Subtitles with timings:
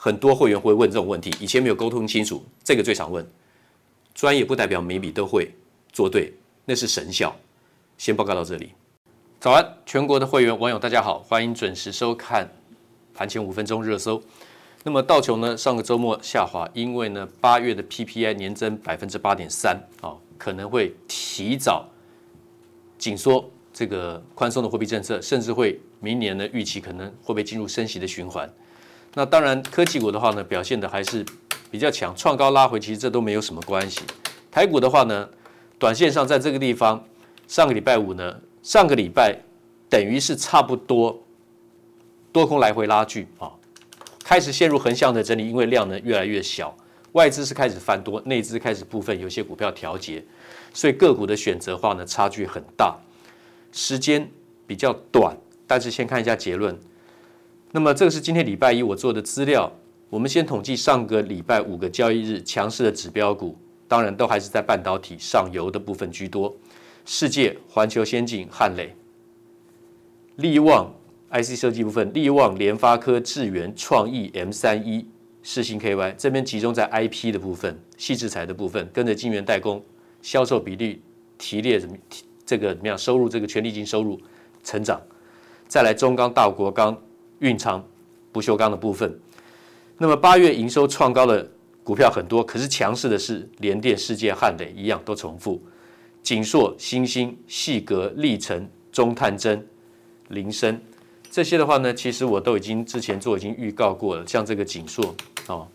[0.00, 3.26] 很多会员会问这种问题，以前没有沟通清楚，这个最常问。
[4.14, 5.50] 专业不代表每笔都会
[5.92, 6.32] 做对，
[6.64, 7.34] 那是神效。
[7.96, 8.70] 先报告到这里。
[9.40, 12.48] 早安，全国的会员网友大家好，欢迎准时收看
[13.12, 14.22] 盘前五分钟热搜。
[14.84, 21.84] 那么道琼呢，上个周末下滑，因为呢八月的 PPI 年增百分之八点三啊，可能会提早
[22.96, 28.48] 紧缩这个宽松的货币政策，甚至会明年呢预期可能会被进入升息的循环。
[29.18, 31.26] 那当然科技股的话呢，表现的还是
[31.72, 34.02] 比较强，创高拉回，其实这都没有什么关系。
[34.48, 35.28] 台股的话呢，
[35.76, 37.04] 短线上在这个地方，
[37.48, 38.40] 上个礼拜五呢。
[38.62, 39.36] 上个礼拜
[39.88, 41.20] 等于是差不多
[42.30, 43.50] 多空来回拉锯啊，
[44.22, 46.76] 开始陷入横向的整理，因为量呢越来越小，
[47.12, 50.24] 外资是开始翻多，内资开始部分有些股票调节，
[50.72, 52.96] 所以个股的选择话呢差距很大，
[53.72, 54.30] 时间
[54.64, 55.36] 比较短，
[55.66, 56.78] 但是先看一下结论。
[57.72, 59.70] 那么这个是今天礼拜一我做的资料，
[60.08, 63.56] 我们先统计上个礼拜五个交易日强势的指标股，
[63.86, 66.56] 当然都还是在半导体上游的部分居多。
[67.04, 68.94] 世界、环球先进、汉磊、
[70.36, 70.94] 力旺
[71.30, 75.06] IC 设计部分，力旺、联发科、智源、创意、M 三一、
[75.42, 79.82] 世新 KY 这边集中在 IP 的部分、矽智财的部分，跟着晶圆代工
[80.22, 81.02] 销售比例
[81.36, 81.94] 提列怎么
[82.46, 82.96] 这个怎么样？
[82.96, 84.18] 收入这个权利金收入
[84.64, 84.98] 成长，
[85.66, 86.96] 再来中钢、大国钢、
[87.40, 87.84] 蕴藏、
[88.32, 89.18] 不锈钢的部分。
[89.96, 91.48] 那么八月营收创高的
[91.82, 95.60] 股票很多，可是强势的是联电、世界、汉磊一样都重复。
[96.22, 99.66] 景硕、欣兴、细格、力成、中探针、
[100.28, 100.78] 菱生
[101.30, 104.26] 这些的话呢，其实我都已经之前做已经预告过了。
[104.26, 105.14] 像这个景硕
[105.46, 105.66] 哦，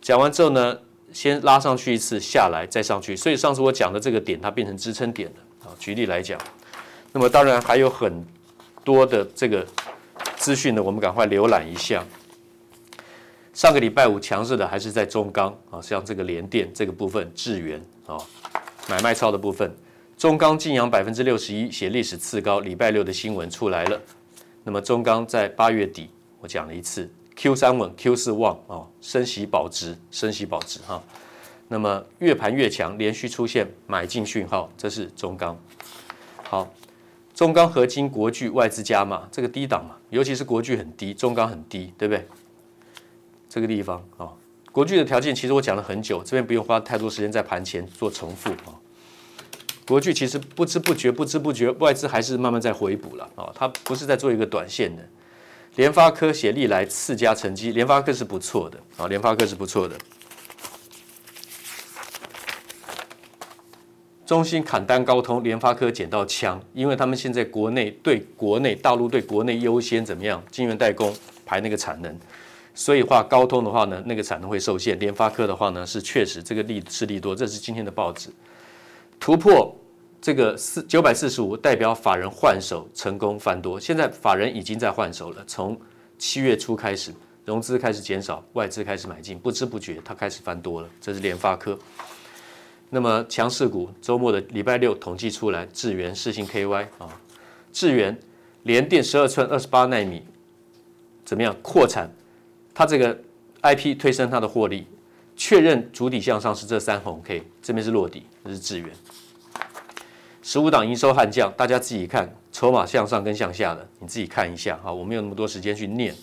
[0.00, 0.78] 讲完之后呢，
[1.12, 3.16] 先拉上去一次，下来再上去。
[3.16, 5.74] 所以上次我讲的这个点，它变成支撑点了啊。
[5.78, 6.40] 举例来讲，
[7.12, 8.24] 那么当然还有很
[8.84, 9.66] 多的这个
[10.42, 12.04] 资讯呢，我们赶快浏览一下。
[13.54, 18.18] 上个礼拜五强势的还是在中钢啊，像这个联电这个部分，智原啊。
[18.88, 19.72] 买卖超的部分，
[20.18, 22.58] 中钢劲扬百分之六十一，写历史次高。
[22.58, 24.00] 礼拜六的新闻出来了。
[24.64, 26.10] 那么中钢在八月底，
[26.40, 31.00] 我讲了一次，Q 三稳，Q 四旺啊，升息保值，升息保值哈。
[31.68, 35.56] 那么越盘越强，连续出现买进讯号，这是中钢。
[36.42, 36.68] 好，
[37.42, 42.24] 中钢、合金、国巨、外资加码，这个低档嘛，尤其是国巨很低，中钢很低，对不对？
[43.48, 44.30] 这个地方啊、
[44.70, 48.78] 国巨的条件其实我讲了很久，这边不用花太多时间在盘前做重复啊。
[49.84, 55.02] 国巨其实不知不觉、不知不觉，外资还是慢慢在回补了啊，它不是在做一个短线的。
[55.74, 59.96] 联发科写历来次佳成绩，联发科是不错的啊，联发科是不错的。
[64.24, 70.42] 中芯砍单高通，联发科捡到枪，因为他们现在国内对国内大陆对国内优先怎么样？
[70.50, 71.12] 晶圆代工
[71.44, 72.16] 排那个产能。
[72.74, 77.34] 所以话高通的话呢，那个产能会受限；联发科的话呢，是确实这个利是利多。
[77.34, 78.30] 这是今天的报纸
[79.20, 79.76] 突破
[80.20, 83.78] 这个四九百四十五，代表法人换手成功翻多。
[83.78, 85.78] 现在法人已经在换手了，从
[86.16, 87.12] 七月初开始
[87.44, 90.88] 融资开始减少，外资开始买进，不知不觉它开始翻多了。
[91.00, 91.76] 这是联发科。
[92.94, 97.08] 那么强势股周末的礼拜六统计出来，智原、世芯 KY 啊，
[97.72, 98.14] 智原
[98.64, 100.22] 联电十二寸二十八奈米
[101.24, 102.10] 怎么样扩产？
[102.74, 103.18] 它这个
[103.62, 104.86] IP 推升它的获利，
[105.34, 108.90] 确认主体向上是这三红 K，这边是落底，这是智原。
[110.42, 116.14] 十五档营收悍将，大家自己看，筹码向上跟向下的，你自己看一下哈，我没有那么多时间去念，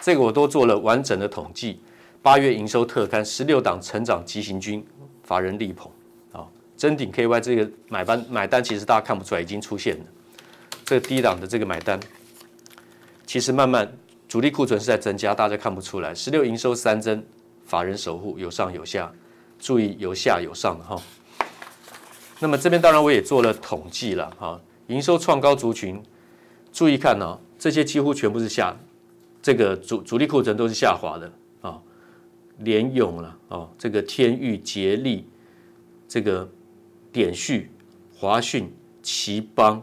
[0.00, 1.80] 这个我都做了完整的统计。
[2.22, 4.82] 八月营收特刊，十六档成长急行军，
[5.22, 5.92] 法人力捧
[6.74, 10.04] 啊，臻鼎 KY 这个买单买单，其实大家看不出来已经出现了，
[10.84, 11.98] 这个低档的这个买单，
[13.26, 13.90] 其实慢慢。
[14.26, 16.12] 主力库存是在增加，大家看不出来。
[16.12, 17.22] 十六营收三增，
[17.64, 19.12] 法人守护有上有下，
[19.60, 21.00] 注意有下有上哈。
[22.40, 26.02] 那么这边当然我也做了统计了哈，营收创高族群，
[26.72, 28.76] 注意看哦，这些几乎全部是下，
[29.40, 31.80] 这个主主力库存都是下滑的啊。
[32.58, 35.28] 联咏了啊，这个天域、捷力，
[36.08, 36.50] 这个
[37.14, 37.70] 典旭、
[38.14, 38.70] 华讯、
[39.02, 39.82] 頎邦、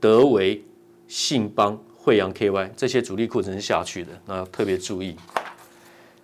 [0.00, 0.64] 德微、
[1.06, 1.78] 信邦。
[2.02, 5.14] 惠阳 KY 这些主力库存是下去的，那要特别注意。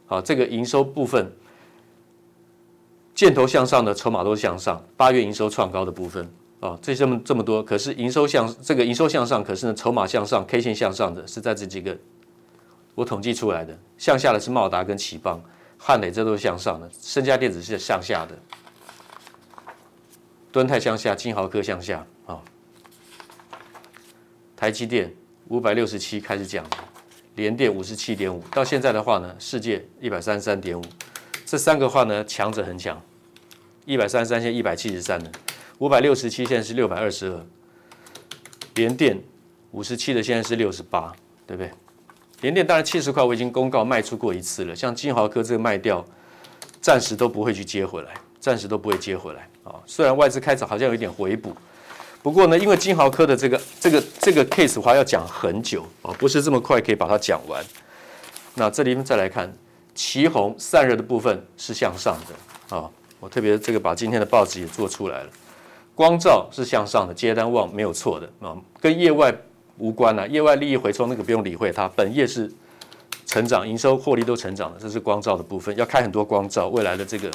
[0.07, 1.31] 好，这个营收部分，
[3.15, 4.83] 箭头向上的筹码都是向上。
[4.97, 6.27] 八月营收创高的部分
[6.61, 11.95] 啊，这这么这么多，可是营收向这个营收向上，可是呢筹码向上，K 线向上的是在这几个
[12.95, 15.39] 我统计出来的，向下的是茂达跟頎邦、
[15.77, 16.91] 汉磊，这都是向上的。
[16.99, 18.39] 升佳电子是向下的，
[20.57, 22.41] 敦泰向下，金豪科向下啊，
[24.57, 25.15] 台积电。
[25.49, 26.65] 五百六十七开始讲，
[27.35, 30.83] 联电五十七点五，到现在的话呢，世界一百三十三点五，
[31.45, 32.99] 这三个话呢强者很强，
[33.85, 35.31] 一百三十三现在一百七十三了，
[35.77, 37.47] 五百六十七现在是六百二十二，
[38.77, 39.23] 联电
[39.73, 41.15] 五十七的现在是六十八，
[41.47, 41.71] 对不对？
[42.41, 46.03] 联电当然七十块我已经公告卖出过一次了，像金豪科这个卖掉，
[46.81, 49.77] 暂时都不会去接回来，暂时都不会接回来啊。
[49.85, 51.53] 虽然外资开始好像有一点回补。
[52.23, 57.65] 不过呢，因为金豪科的这个这个这个 case 话要讲很久啊，不是这么快可以把它讲完。
[58.55, 59.53] 那这里面再来看，
[59.95, 62.91] 旗红散热的部分是向上的啊，
[63.21, 65.29] 我特别这个把今天的报纸也做出来了。
[65.95, 69.33] 光照是向上的，接单旺没有错的啊，跟业外
[69.79, 72.53] 无关啊，业外利益回抽那个不用理会它，本业是
[73.25, 77.31] 成长，营收获利都成长了，这是光照的部分，要开很多光照，未来的这个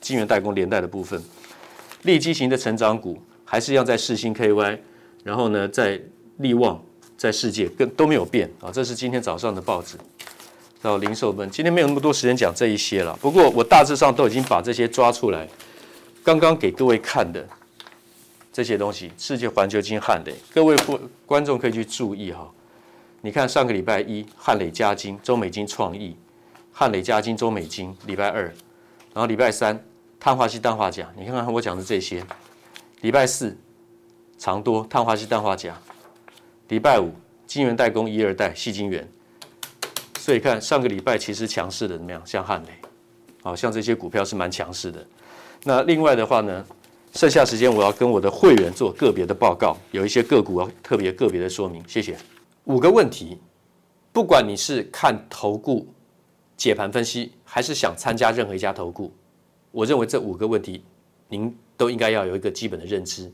[0.00, 1.22] 晶圆代工连带的部分，
[2.04, 3.20] 利基型的成长股。
[3.46, 4.78] 还是要在世星 KY，
[5.22, 6.00] 然后呢，在
[6.38, 6.82] 利旺，
[7.14, 8.72] 在世界跟都没有变啊。
[8.72, 9.98] 这是今天早上的报纸。
[10.80, 13.16] 到零售本，今天没有那么多时间讲这一些了。
[13.20, 15.46] 不过我大致上都已经把这些抓出来，
[16.24, 17.46] 刚刚给各位看的
[18.50, 20.74] 这些东西，世界环球金汉磊，各位
[21.26, 22.50] 观众可以去注意哈。
[23.20, 26.16] 你看上个礼拜一，汉磊嘉晶、中美金创意，
[26.72, 28.42] 汉磊嘉晶、中美金，礼拜二，
[29.12, 29.84] 然后礼拜三，
[30.24, 32.24] 碳化矽氮化镓，你看看我讲的这些。
[33.02, 33.54] 礼拜四，
[34.38, 35.74] 长多碳化矽氮化镓；
[36.68, 37.12] 礼拜五，
[37.46, 39.06] 晶圆代工一二代细晶圆。
[40.18, 42.22] 所以看上个礼拜其实强势的怎么样？
[42.24, 42.70] 像汉磊，
[43.42, 45.06] 好像这些股票是蛮强势的。
[45.62, 46.64] 那另外的话呢，
[47.12, 51.86] 剩下时间我要跟我的会员做个别的报告，有一些个股要特别个别的说明。
[51.86, 52.16] 谢谢。
[52.64, 53.38] 五个问题，
[54.10, 55.86] 不管你是看投顾
[56.56, 59.12] 解盘分析，还是想参加任何一家投顾，
[59.74, 60.82] 我认为这五个问题，
[61.28, 61.54] 您。
[61.76, 63.28] 都应该要有一个基本的认知，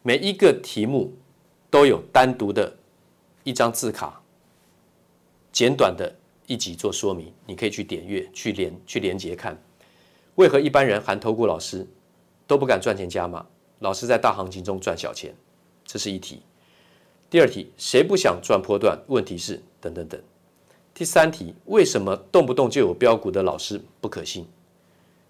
[0.00, 1.12] 每一个题目
[1.70, 2.74] 都有单独的
[3.42, 4.18] 一张字卡，
[5.52, 6.10] 简短的
[6.46, 9.62] 一集做说明，你可以去点阅、去连、去连接看。
[10.36, 11.86] 为何一般人含投顾老师
[12.46, 13.44] 都不敢赚钱加码？
[13.80, 15.34] 老师在大行情中赚小钱，
[15.84, 16.40] 这是一题。
[17.28, 18.98] 第二题，谁不想赚波段？
[19.08, 20.18] 问题是等等等。
[20.94, 24.46] 第三题，为什么动不动就有标股的老师不可信？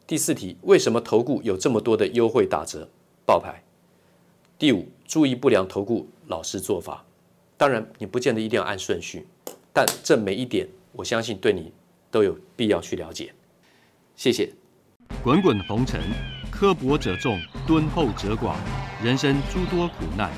[0.07, 2.87] 第四题，为什么投顾有这么多的优惠打折、
[3.25, 3.63] 报牌？
[4.59, 7.03] 第五，注意不良投顾老师做法。
[7.57, 9.27] 当然，你不见得一定要按顺序，
[9.73, 11.73] 但这每一点，我相信对你
[12.11, 13.33] 都有必要去了解。
[14.15, 14.53] 谢谢。
[15.23, 16.03] 滚滚红尘，
[16.51, 18.57] 刻薄者众，敦厚者寡；
[19.03, 20.31] 人生诸多苦难，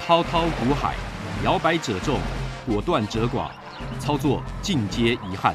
[0.00, 0.94] 滔滔苦海，
[1.44, 2.20] 摇摆者众，
[2.66, 3.50] 果断者寡。
[4.00, 5.54] 操作尽皆遗憾。